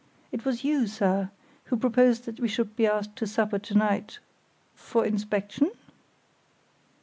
[0.31, 1.29] It was you, sir,
[1.65, 5.69] who proposed that we should be asked to supper to night—for inspection?"